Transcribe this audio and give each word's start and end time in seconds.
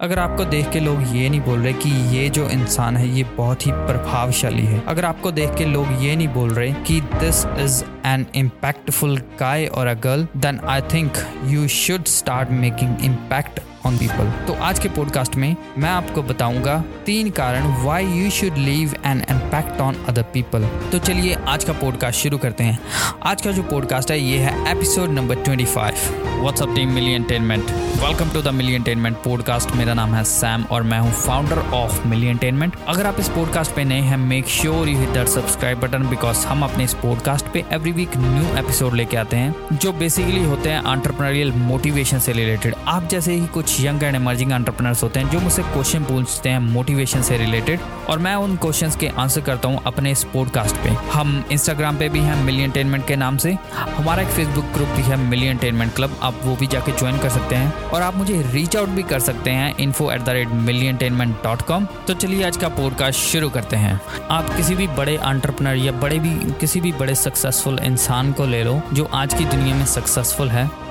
अगर 0.00 0.18
आपको 0.18 0.44
देख 0.44 0.70
के 0.70 0.80
लोग 0.80 1.00
ये 1.16 1.28
नहीं 1.28 1.40
बोल 1.40 1.60
रहे 1.60 1.72
कि 1.72 1.90
ये 2.16 2.28
जो 2.28 2.48
इंसान 2.48 2.96
है, 2.96 3.08
ये 3.08 3.24
बहुत 3.36 3.66
ही 3.66 3.72
प्रभावशाली 3.72 4.62
है। 4.62 4.82
अगर 4.86 5.04
आपको 5.04 5.30
देख 5.30 5.54
के 5.54 5.64
लोग 5.64 5.86
ये 6.02 6.14
नहीं 6.16 6.28
बोल 6.28 6.50
रहे 6.50 6.72
कि 6.72 7.00
this 7.00 7.44
is 7.58 7.82
an 8.06 8.26
impactful 8.34 9.18
guy 9.40 9.66
और 9.66 9.86
a 9.86 9.94
girl 9.94 10.26
then 10.36 10.60
I 10.64 10.80
think 10.94 11.12
you 11.44 11.66
should 11.68 12.04
start 12.04 12.50
making 12.50 13.04
impact 13.04 13.60
on 13.88 13.98
people 13.98 14.30
तो 14.46 14.52
आज 14.52 14.78
के 14.78 14.88
पॉडकास्ट 14.88 15.36
में 15.36 15.56
मैं 15.78 15.90
आपको 15.90 16.22
बताऊँगा 16.22 16.84
तीन 17.06 17.30
कारण 17.30 17.84
why 17.84 18.06
you 18.06 18.30
should 18.30 18.56
leave 18.56 18.94
an 19.06 19.24
impact 19.30 19.80
on 19.80 19.96
other 20.08 20.22
people 20.22 20.62
तो 20.92 20.98
चलिए 20.98 21.34
आज 21.34 21.64
का 21.64 21.72
पॉडकास्ट 21.72 22.20
शुरू 22.20 22.38
करते 22.38 22.64
हैं। 22.64 22.78
आज 23.22 23.42
का 23.42 23.52
जो 23.52 23.62
पॉडकास्ट 23.62 24.10
है, 24.10 24.20
ये 24.20 24.38
है 24.38 24.72
episode 24.72 25.10
number 25.10 25.34
twenty 25.34 25.64
five 25.64 25.94
what's up 26.40 26.74
team 26.76 26.88
Millitainment 27.12 27.70
welcome 28.04 28.30
to 28.30 28.42
the 28.42 28.48
Millitainment 28.72 29.16
podcast 29.16 29.70
मेरा 29.70 29.94
नाम 29.94 30.14
है 30.14 30.24
सैम 30.24 30.64
और 30.64 30.82
मैं 30.82 30.98
हूँ 31.00 31.12
फाउंडर 31.12 31.58
ऑफ़ 31.58 32.06
मिली 32.06 32.26
एंटेनमेंट 32.26 32.76
अगर 32.88 33.06
आप 33.06 33.20
इस 33.20 33.28
पॉडकास्ट 33.28 33.74
पे 33.74 33.84
नए 33.84 34.00
हैं 34.00 34.16
make 34.16 34.48
sure 34.48 34.88
you 34.88 34.98
hit 34.98 35.08
that 35.08 35.28
subscribe 35.28 35.80
button 35.80 36.08
because 36.08 36.46
हम 36.46 36.62
अपने 36.62 36.84
इस 36.84 36.94
पॉडकास्ट 36.94 37.46
पे 37.46 37.64
एवरी 37.72 37.92
वीक 37.92 38.16
न्यू 38.16 38.56
एपिसोड 38.58 38.94
लेके 38.94 39.16
आते 39.16 39.36
हैं, 39.36 39.54
जो 39.72 39.92
बेसिकली 39.92 40.44
होते 40.44 40.68
हैं 40.68 40.82
आंट्रप्रनरियल 40.82 41.52
मोटिवेशन 41.52 42.18
से 42.18 42.32
रिलेटेड 42.32 42.74
आप 42.86 43.08
जैसे 43.08 43.32
ही 43.32 43.46
कुछ 43.46 43.77
यंग 43.80 44.02
एंड 44.02 44.14
एमर्जिंग 44.14 44.52
एंटरप्रेनर्स 44.52 45.02
होते 45.02 45.20
हैं 45.20 45.30
जो 45.30 45.40
मुझसे 45.40 45.62
क्वेश्चन 45.62 46.04
पूछते 46.04 46.48
हैं 46.48 46.58
मोटिवेशन 46.60 47.22
से 47.22 47.38
रिलेटेड 47.38 47.80
और 48.08 48.18
मैं 48.18 48.34
उन 48.36 48.56
क्वेश्चंस 48.56 48.96
के 48.96 49.08
आंसर 49.18 49.40
करता 49.40 49.68
हूँ 49.68 49.80
अपने 49.86 50.10
इस 50.12 50.24
पॉडकास्ट 50.24 50.76
पे। 50.76 50.90
हम 51.12 51.44
इंस्टाग्राम 51.52 51.96
पे 51.98 52.08
भी 52.08 52.20
हैं 52.20 52.36
मिलियन 52.44 52.70
टेनमेंट 52.70 53.06
के 53.06 53.16
नाम 53.16 53.36
से। 53.36 53.56
हमारा 53.76 54.22
एक 54.22 54.28
फेसबुक 54.28 54.64
ग्रुप 54.74 54.88
भी 54.88 55.02
है 55.02 55.16
मिलियन 55.20 55.58
टेनमेंट 55.58 55.94
क्लब 55.94 56.18
आप 56.22 56.40
वो 56.42 56.56
भी 56.56 56.66
जाके 56.66 56.92
ज्वाइन 56.92 57.18
कर 57.18 57.28
सकते 57.28 57.54
हैं। 57.54 57.72
और 57.84 58.02
आप 58.02 58.16
मुझे 58.16 58.40
रीच 58.52 58.76
आउट 58.76 58.88
भी 58.88 59.02
कर 59.04 59.20
सकते 59.20 59.50
हैं 59.50 59.74
info 59.78 60.10
at 60.12 60.22
the 60.22 60.28
rate 60.30 60.48
Millitainment 60.96 61.36
dot 61.44 61.62
com 61.62 61.86
तो 62.06 62.14
चलिए 62.14 62.44
आज 62.46 62.56
का 62.56 62.68
पॉडकास्ट 62.70 63.20
शुरू 63.22 63.50
करते 63.50 63.76
हैं। 63.76 64.00
आप 64.30 64.54
किसी 64.56 64.74
भी 64.74 64.86
बड़े 64.88 65.14
एंटरप्रेनर 65.14 65.76
या 65.76 65.92
बड़े 65.92 66.18
भी, 66.18 66.34
किसी 66.60 66.80
भी 66.80 66.92
बड़े 66.92 67.14
सक्सेसफुल 67.14 67.78
इंसान 67.78 68.32
को 68.32 68.46
ले 68.46 68.62
लो, 68.64 68.80
जो 68.92 69.04
आज 69.14 69.34
की 69.34 69.44
दुनिया 69.46 69.74
में 69.74 69.86
सक्सेसफुल 69.86 70.48
है। 70.48 70.87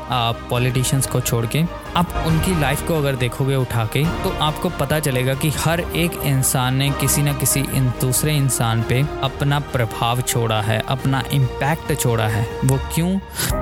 पॉलिटिशियंस 0.50 1.08
को 1.08 1.22
छोड़ 1.22 1.46
के 1.46 1.64
आप 1.96 2.14
उनकी 2.28 2.60
लाइफ 2.60 2.88
को 2.88 2.96
अगर 2.96 3.16
देखोगे 3.16 3.56
उठा 3.56 3.86
के 3.86 4.04
तो 4.24 4.30
आपको 4.42 4.70
पता 4.70 5.00
चलेगा 5.00 5.34
कि 5.34 5.50
हर 5.58 5.80
एक 5.80 6.20
इंसान 6.24 6.76
ने 6.76 6.90
किसी 6.92 7.22
न 7.22 7.34
किसी 7.34 7.60
इन, 7.60 7.92
दूसरे 8.02 8.36
इंसान 8.36 8.84
पे 8.84 9.02
अपना 9.24 9.60
प्रभाव 9.60 10.22
छोड़ा 10.22 10.62
है, 10.62 10.82
अपना 10.88 11.24
इम्पैक्ट 11.34 11.94
छोड़ा 12.00 12.28
है। 12.28 12.46
वो 12.66 12.80
क्यों? 12.96 13.18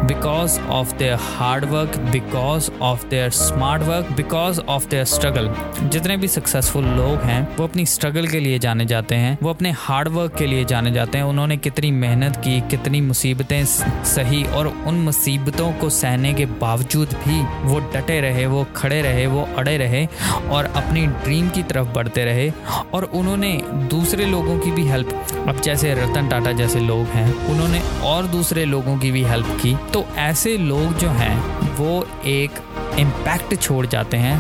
Because 0.08 0.60
of 0.60 0.96
their 0.96 1.18
hard 1.38 1.66
work 1.66 1.98
because 2.12 2.70
of 2.82 3.08
their 3.08 3.30
smart 3.30 3.84
work 3.84 4.12
because 4.12 4.60
of 4.60 4.88
their 4.90 5.06
struggle 5.06 5.54
जितने 5.84 6.18
भी 6.18 6.28
सक्सेसफुल 6.28 6.86
लोग 6.86 7.22
हैं, 7.22 7.56
वो 7.58 7.64
अपनी 7.64 7.86
स्ट्रगल 7.86 8.28
के 8.28 8.40
लिए 8.40 8.60
जाने 8.60 8.86
जाते 8.86 9.16
हैं, 9.16 9.38
वो 9.44 9.50
अपने 9.50 9.72
हार्ड 9.72 10.08
वर्क 10.08 10.36
के 10.36 10.46
लिए 10.46 10.66
जाने 10.66 10.92
जाते 10.92 11.18
हैं। 11.18 11.26
उन्होंने 11.26 11.58
कितनी 11.58 11.92
मेहनत 11.92 12.36
की, 12.38 12.60
कितनी 12.62 13.02
मुसीबतें 13.02 13.64
सही 13.66 14.44
और 14.46 14.68
उन 14.68 14.96
मुसीबतों 14.96 15.72
को 15.74 15.90
सहने 15.90 16.34
के 16.36 16.46
बावजूद 16.60 17.14
भी 17.24 17.42
वो 17.64 17.80
डटे 17.94 18.20
रहे, 18.22 18.46
वो 18.46 18.66
खड़े 18.76 19.02
रहे, 19.02 19.26
वो 19.28 19.48
अड़े 19.58 19.78
रहे 19.78 20.06
और 20.50 20.66
अपनी 20.66 21.06
ड्रीम 21.08 21.50
की 21.50 21.64
तरफ़ 21.64 21.88
बढ़ते 21.88 22.26
रहे 22.26 22.52
और 22.94 23.04
उन्होंने 23.14 23.52
दूसरे 23.90 24.26
लोगों 24.26 24.60
की 24.60 24.72
भी 24.72 24.86
हेल्प 24.88 25.10
अब 25.48 25.62
जैसे 25.62 25.94
रतन 25.94 26.28
टाटा 26.30 26.52
जैसे 26.52 26.80
लोग 26.80 27.06
हैं, 27.08 27.34
उन्होंने 27.46 27.82
और 28.04 28.28
दूसरे 28.28 28.66
लोगों 28.66 28.98
की 28.98 29.12
भी 29.12 29.24
हेल्प 29.24 29.58
की। 29.62 29.76
तो 29.94 30.06
ऐसे 30.18 30.58
लोग 30.58 30.98
जो 30.98 31.10
हैं, 31.10 31.38
वो 31.76 32.08
एक 32.26 32.60
इम्पैक्ट 33.00 33.56
छोड़ 33.62 33.86
जाते 33.86 34.18
हैं 34.18 34.40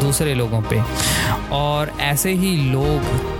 दूसरे 0.00 0.34
लोगों 0.34 0.60
पे 0.62 0.80
और 1.52 1.90
ऐसे 2.00 2.32
ही 2.32 2.56
लोग 2.70 3.33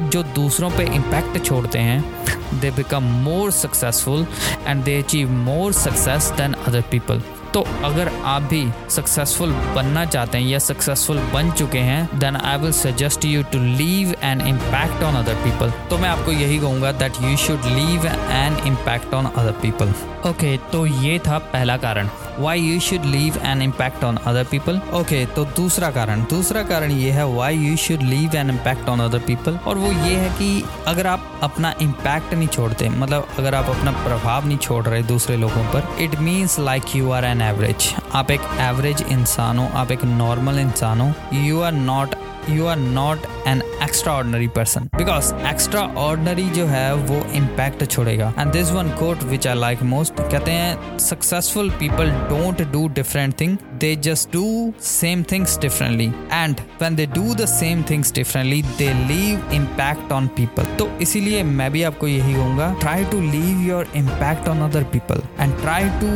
जो 0.00 0.22
दूसरों 0.34 0.70
पे 0.70 0.84
इम्पैक्ट 0.94 1.44
छोड़ते 1.44 1.78
हैं 1.78 2.60
they 2.60 2.70
become 2.70 3.04
more 3.24 3.50
successful 3.52 4.26
and 4.66 4.82
they 4.84 4.98
achieve 5.02 5.30
more 5.30 5.72
success 5.72 6.32
than 6.38 6.52
other 6.66 6.82
people 6.90 7.22
तो 7.56 7.60
अगर 7.84 8.08
आप 8.24 8.42
भी 8.42 8.66
सक्सेसफुल 8.90 9.52
बनना 9.76 10.04
चाहते 10.04 10.38
हैं 10.38 10.44
या 10.46 10.58
सक्सेसफुल 10.58 11.18
बन 11.34 11.50
चुके 11.50 11.78
हैं 11.78 12.18
then 12.18 12.36
I 12.36 12.58
will 12.58 12.72
suggest 12.72 13.24
you 13.24 13.42
to 13.42 13.58
leave 13.58 14.14
an 14.22 14.40
impact 14.48 15.02
on 15.02 15.14
other 15.14 15.34
people 15.34 15.72
तो 15.90 15.98
मैं 15.98 16.08
आपको 16.08 16.32
यही 16.32 16.58
कहूँगा 16.58 16.92
that 16.92 17.22
you 17.22 17.36
should 17.36 17.64
leave 17.64 18.06
an 18.06 18.58
impact 18.66 19.14
on 19.14 19.26
other 19.26 19.52
people 19.62 19.94
okay 20.26 20.56
तो 20.72 20.86
ये 20.86 21.18
था 21.18 21.38
पहला 21.38 21.76
कारण. 21.76 22.08
Why 22.38 22.60
you 22.60 22.80
should 22.80 23.04
leave 23.04 23.36
an 23.44 23.62
impact 23.62 24.04
on 24.04 24.16
other 24.16 24.44
people 24.44 24.80
okay 24.94 25.24
तो 25.26 25.44
दूसरा 25.44 25.90
कारण. 25.90 26.22
दूसरा 26.22 26.62
कारण 26.62 26.90
ये 26.90 27.10
है 27.10 27.26
why 27.26 27.56
you 27.56 27.76
should 27.76 28.02
leave 28.02 28.34
an 28.36 28.50
impact 28.50 28.88
on 28.88 29.00
other 29.00 29.18
people 29.18 29.58
और 29.66 29.78
वो 29.78 29.92
ये 29.92 30.14
है 30.14 30.28
कि 30.28 30.64
अगर 30.86 31.06
आप 31.06 31.40
अपना 31.42 31.74
इम्पैक्ट 31.82 32.34
नहीं 32.34 32.48
छोड़ते 32.48 32.88
मतलब 32.88 33.28
अगर 33.38 33.54
आप 33.54 33.68
अपना 33.68 33.90
प्रभाव 33.90 34.46
नहीं 34.46 34.58
छोड़ 34.58 34.84
रहे 34.84 35.02
दूसरे 35.02 35.36
लोगों 35.36 35.64
पर 35.72 35.96
it 36.00 36.18
means 36.20 36.58
like 36.60 36.96
you 36.96 37.10
are 37.10 37.24
an 37.24 37.42
average 37.48 37.94
आप 38.20 38.30
एक 38.30 38.40
एवरेज 38.60 39.02
इंसान 39.10 39.58
हो 39.58 39.66
आप 39.80 39.90
एक 39.92 40.04
नॉर्मल 40.04 40.58
इंसान 40.58 41.00
हो 41.00 41.12
you 41.46 41.60
are 41.68 41.72
not 41.72 42.14
you 42.48 42.66
are 42.66 42.76
not 42.78 43.26
an 43.46 43.62
extraordinary 44.12 44.48
person 44.56 44.88
because 44.96 45.32
extraordinary 45.98 46.48
जो 46.50 46.66
है 46.66 46.94
वो 46.94 47.22
इम्पैक्ट 47.34 47.84
छोड़ेगा. 47.90 48.32
And 48.38 48.52
this 48.52 48.70
one 48.72 48.90
quote 48.98 49.22
which 49.30 49.46
I 49.46 49.54
like 49.54 49.82
most 49.92 50.20
कहते 50.20 50.50
हैं 50.50 50.98
successful 50.98 51.70
people 51.80 52.10
don't 52.30 52.62
do 52.72 52.86
different 52.94 53.40
thing 53.40 53.56
they 53.80 53.94
just 54.04 54.32
do 54.32 54.72
same 54.82 55.22
things 55.32 55.58
differently 55.60 56.06
and 56.32 56.60
when 56.82 56.96
they 56.96 57.06
do 57.14 57.34
the 57.34 57.46
same 57.48 57.82
things 57.90 58.12
differently 58.14 58.62
they 58.78 58.92
leave 59.06 59.52
impact 59.54 60.12
on 60.12 60.26
people 60.36 60.74
तो 60.78 60.88
इसीलिए 61.02 61.42
मैं 61.42 61.70
भी 61.72 61.82
आपको 61.90 62.08
यही 62.08 62.34
कहूँगा 62.34 62.74
try 62.80 63.04
to 63.12 63.20
leave 63.20 63.62
your 63.68 63.92
impact 63.96 64.48
on 64.48 64.68
other 64.70 64.84
people 64.92 65.22
and 65.40 65.60
try 65.60 65.88
to 66.00 66.14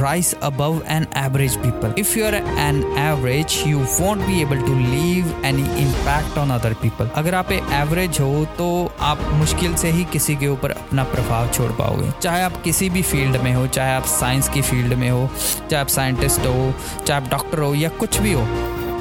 rise 0.00 0.28
above 0.40 0.76
an 0.92 1.06
average 1.20 1.56
people. 1.62 1.92
If 2.02 2.12
you're 2.16 2.36
an 2.66 2.78
average, 3.00 3.56
you 3.70 3.80
won't 3.94 4.26
be 4.28 4.36
able 4.44 4.62
to 4.68 4.76
leave 4.92 5.32
any 5.48 5.64
impact 5.82 6.38
on 6.42 6.53
other 6.58 6.74
people 6.82 7.10
अगर 7.14 7.34
आप 7.34 7.52
average 7.52 8.20
हो 8.20 8.44
तो 8.58 8.68
आप 9.00 9.20
मुश्किल 9.32 9.74
से 9.74 9.90
ही 9.90 10.04
किसी 10.04 10.36
के 10.36 10.48
ऊपर 10.48 10.70
अपना 10.70 11.04
प्रभाव 11.04 11.48
छोड़ 11.48 11.70
पाओगे। 11.72 12.10
चाहे 12.22 12.42
आप 12.42 12.62
किसी 12.62 12.90
भी 12.90 13.02
फ़ील्ड 13.02 13.36
में 13.36 13.52
हो, 13.54 13.66
चाहे 13.66 13.94
आप 13.94 14.04
साइंस 14.04 14.48
की 14.48 14.62
फ़ील्ड 14.62 14.94
में 14.94 15.10
हो, 15.10 15.28
चाहे 15.70 15.80
आप 15.80 15.88
साइंटिस्ट 15.88 16.46
हो, 16.46 16.72
चाहे 17.06 17.20
आप 17.22 17.30
डॉक्टर 17.30 17.58
हो, 17.58 17.74
या 17.74 17.88
कुछ 17.88 18.18
भी 18.18 18.32
हो 18.32 18.46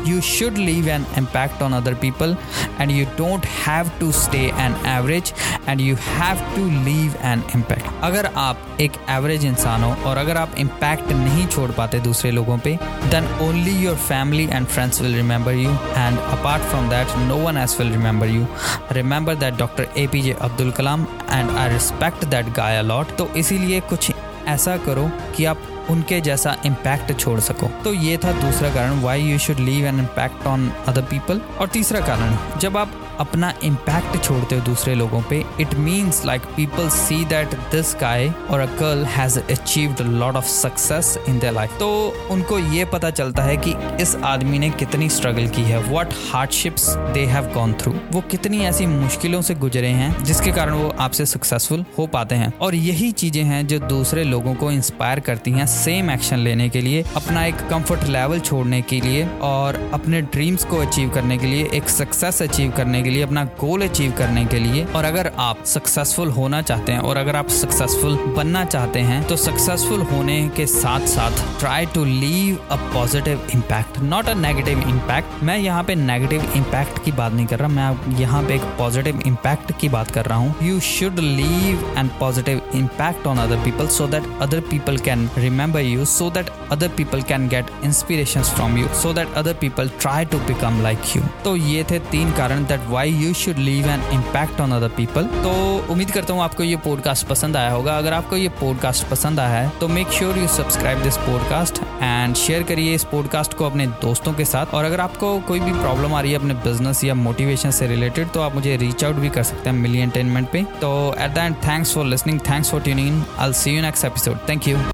you 0.05 0.21
should 0.21 0.57
leave 0.57 0.87
an 0.87 1.05
impact 1.17 1.61
on 1.61 1.73
other 1.73 1.95
people 1.95 2.35
and 2.79 2.91
you 2.91 3.05
don't 3.17 3.45
have 3.45 3.91
to 3.99 4.11
stay 4.11 4.51
an 4.51 4.73
average 4.85 5.33
and 5.67 5.81
you 5.81 5.95
have 5.95 6.39
to 6.55 6.63
leave 6.87 7.15
an 7.23 7.43
impact. 7.55 7.87
अगर 8.03 8.25
आप 8.37 8.77
एक 8.81 8.91
एवरेज 9.09 9.45
इंसान 9.45 9.83
हो 9.83 9.91
और 10.09 10.17
अगर 10.17 10.37
आप 10.37 10.55
इम्पैक्ट 10.59 11.11
नहीं 11.11 11.45
छोड़ 11.47 11.69
पाते 11.77 11.99
दूसरे 12.07 12.31
लोगों 12.31 12.57
पे 12.65 12.77
then 13.11 13.27
only 13.47 13.75
your 13.83 13.95
family 14.07 14.47
and 14.51 14.65
friends 14.67 15.01
will 15.01 15.15
remember 15.15 15.53
you 15.53 15.71
and 15.71 16.19
apart 16.19 16.63
from 16.63 16.89
that 16.89 17.17
no 17.27 17.37
one 17.45 17.57
else 17.57 17.77
will 17.79 17.91
remember 17.91 18.27
you 18.29 18.45
remember 18.91 19.35
that 19.35 19.57
doctor 19.57 19.87
A 19.97 20.07
P 20.11 20.21
J 20.21 20.35
Abdul 20.41 20.71
Kalam 20.79 21.07
and 21.31 21.55
I 21.57 21.69
respect 21.73 22.25
that 22.25 22.53
guy 22.57 22.77
a lot 22.77 23.15
तो 23.17 23.31
इसीलिए 23.37 23.79
कुछ 23.89 24.11
ऐसा 24.47 24.77
करो 24.85 25.09
कि 25.35 25.45
आप 25.45 25.61
उनके 25.89 26.19
जैसा 26.21 26.55
impact 26.66 27.17
छोड़ 27.19 27.39
सको। 27.39 27.67
तो 27.83 27.94
ये 27.94 28.17
था 28.17 28.31
दूसरा 28.41 28.73
कारण 28.73 29.01
why 29.01 29.21
you 29.21 29.38
should 29.39 29.59
leave 29.59 29.85
an 29.85 29.99
impact 29.99 30.47
on 30.47 30.71
other 30.88 31.01
people 31.01 31.41
और 31.59 31.67
तीसरा 31.67 31.99
कारण, 32.07 32.38
जब 32.59 32.77
आप 32.77 32.99
अपना 33.19 33.53
इम्पैक्ट 33.63 34.22
छोड़ते 34.24 34.56
हो 34.56 34.62
दूसरे 34.66 34.96
लोगों 34.96 35.22
पे। 35.22 35.44
It 35.62 35.74
means 35.75 36.24
like 36.25 36.41
people 36.56 36.90
see 36.90 37.24
that 37.25 37.56
this 37.72 37.96
guy 38.01 38.28
और 38.50 38.59
a 38.59 38.66
girl 38.79 39.06
has 39.07 39.40
achieved 39.41 40.01
lot 40.01 40.35
of 40.35 40.47
success 40.47 41.18
in 41.28 41.40
their 41.40 41.53
life 41.53 41.78
तो 41.79 41.91
उनको 42.31 42.59
ये 42.59 42.85
पता 42.85 43.09
चलता 43.12 43.44
है 43.44 43.57
कि 43.57 43.74
इस 44.01 44.16
आदमी 44.25 44.59
ने 44.59 44.69
कितनी 44.79 45.09
स्ट्रगल 45.09 45.47
की 45.47 45.62
है 45.62 45.83
what 45.83 46.13
hardships 46.31 46.88
they 47.13 47.25
have 47.25 47.51
gone 47.54 47.74
through 47.74 47.94
वो 48.12 48.21
कितनी 48.31 48.60
ऐसी 48.65 48.86
मुश्किलों 48.88 49.42
से 49.42 49.56
गुजरे 49.56 49.88
हैं, 49.89 50.24
जिसके 50.24 50.51
कारण 50.51 50.74
वो 50.74 50.89
आपसे 51.00 51.25
सक्सेसफुल 51.25 51.83
हो 51.98 52.06
पाते 52.07 52.36
हैं। 52.36 52.51
और 52.62 52.75
यही 52.75 53.12
चीज़ें 53.13 53.44
हैं 53.44 53.66
जो 53.68 53.80
दूसरे 53.80 54.24
लोगों 54.24 54.54
को 54.56 54.71
इंस्पायर 54.71 55.19
करती 55.19 55.51
हैं 55.51 55.66
सेम 55.68 56.09
एक्शन 56.12 56.38
लेने 56.39 56.68
के 56.69 56.81
लिए, 56.81 57.04
अपना 57.16 57.45
एक 57.45 57.62
कंफर्ट 57.69 58.04
लेवल 58.07 58.39
छोड़ने 58.39 58.81
के 58.81 59.00
लिए 59.01 59.25
और 59.44 59.80
अपने 59.94 60.21
ड्रीम्स 60.24 60.66
को 60.66 60.77
अचीव 60.77 61.09
करने 61.09 61.38
के 61.38 61.48
लिए, 61.48 61.69
एक 61.74 61.89
सक्सेस 61.89 62.42
अचीव 62.42 62.71
करने 62.71 63.01
के 63.03 63.09
लिए, 63.09 63.23
अपना 63.23 63.44
गोल 63.59 63.81
अचीव 63.83 64.11
करने 64.17 64.45
के 64.45 64.59
लिए। 64.59 64.85
और 64.85 65.05
अगर 65.05 65.31
आप 65.39 65.63
सक्सेसफुल 65.65 66.29
होना 66.31 66.61
चाहते 66.63 66.91
हैं 66.91 67.00
और 67.01 67.17
अगर 67.17 67.35
आप 67.35 67.50
सक्सेसफुल 67.51 68.17
बनना 68.38 68.63
चाहते 68.65 69.00
हैं 69.01 69.23
तो 69.27 69.35
सक्सेसफुल 69.38 70.01
होने 70.11 70.38
के 70.55 70.65
साथ 70.67 71.07
साथ 71.07 71.59
try 71.59 71.85
to 71.94 72.03
leave 72.05 72.57
a 72.71 72.75
positive 72.94 73.47
impact 73.53 74.00
not 74.03 74.29
a 74.29 74.33
negative 74.35 74.79
impact 74.89 75.44
मैं 75.44 75.57
यहाँ 75.57 75.83
पे 75.83 75.95
नेगेटिव 75.95 76.51
इम्पैक्ट 76.55 77.03
की 77.05 77.11
बात 77.11 77.33
नहीं 77.33 77.45
कर 77.45 77.59
रहा, 77.59 77.67
मैं 77.69 78.19
यहाँ 78.19 78.41
पे 78.44 78.55
एक 78.55 78.61
पॉजिटिव 78.77 79.21
इम्पैक्ट 79.27 79.71
की 79.79 79.89
बात 79.89 80.11
कर 80.11 80.25
रहा 80.25 80.38
हूँ। 80.38 80.56
You 80.63 80.79
should 80.81 81.19
leave 81.19 81.85
and 81.97 82.09
positive 82.19 82.61
impact 82.75 83.27
on 83.27 83.38
other 83.39 83.63
people 83.63 83.88
so 83.89 84.07
that 84.07 84.23
other 84.41 84.59
people 84.69 84.97
can 84.99 85.29
remember 85.38 85.81
you 85.81 86.06
so 86.07 86.29
that 86.31 86.49
other 86.71 86.88
people 86.97 87.21
can 87.23 87.47
get 87.49 87.71
inspiration 87.83 88.41
from 88.44 88.77
you 88.77 88.88
so 89.01 89.13
that 89.13 89.33
other 89.38 89.53
people 89.61 89.89
try 90.01 90.25
to 90.25 90.38
become 90.47 90.81
like 90.83 91.15
you 91.15 91.23
तो 91.44 91.56
ये 91.56 91.83
थे 91.91 91.99
तीन 92.11 92.31
कारण 92.33 92.65
that 92.65 92.88
why 92.94 93.12
you 93.13 93.34
should 93.36 93.57
leave 93.60 93.88
an 93.90 94.01
impact 94.13 94.60
on 94.62 94.72
other 94.72 94.90
people 94.98 95.25
तो 95.44 95.51
उम्मीद 95.92 96.12
करता 96.12 96.34
हूँ 96.34 96.42
आपको 96.44 96.63
ये 96.63 96.75
पॉडकास्ट 96.84 97.28
पसंद 97.28 97.57
आया 97.57 97.72
होगा। 97.72 97.98
अगर 97.98 98.13
आपको 98.13 98.38
ये 98.38 98.50
पॉडकास्ट 98.60 99.07
पसंद 99.10 99.40
आया 99.40 99.60
है 99.60 99.72
तो 99.80 99.88
make 99.90 100.12
sure 100.12 100.38
you 100.38 100.48
subscribe 100.50 101.01
this 101.04 101.18
podcast 101.19 101.80
and 102.01 102.36
share 102.36 102.63
करिए 102.63 102.94
इस 102.95 103.04
पॉडकास्ट 103.12 103.54
को 103.54 103.66
अपने 103.66 103.88
दोस्तों 104.01 104.34
के 104.34 104.45
साथ। 104.45 104.74
और 104.74 104.86
अगर 104.86 105.01
आपको 105.01 105.38
कोई 105.48 105.60
भी 105.60 105.72
प्रॉब्लम 105.74 106.13
आ 106.13 106.22
रही 106.22 106.31
है 106.31 106.40
अपने 106.40 106.54
बिज़नेस 106.63 107.04
या 107.04 107.16
मोटिवेशन 107.16 107.72
से 107.72 107.88
रिलेटेड 107.88 108.31
तो 108.31 108.42
आप 108.42 108.56
मुझे 108.56 108.78
रीच 108.78 109.04
आउट 109.04 109.16
भी 109.16 109.30
कर 109.30 109.44
सकते 109.44 109.69
हैं 109.69 109.78
मिली 109.78 110.00
एंटेनमेंट 110.00 110.51
पे। 110.51 110.63
तो 110.81 110.94
at 111.19 111.34
the 111.34 111.38
end 111.38 111.56
thanks 111.68 111.94
for 111.95 112.06
listening 112.06 112.40
thanks 112.50 112.72
for 112.72 112.81
tuning 112.81 113.24
I 113.40 113.54
see 113.54 113.75
you 113.75 113.81
next 113.81 114.06
episode 114.06 114.50
thank 114.50 114.68
you 114.68 114.93